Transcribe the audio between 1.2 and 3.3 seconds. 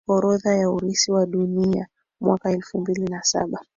Dunia Mwaka elfumbili na